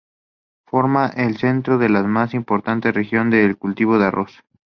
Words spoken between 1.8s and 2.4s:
la más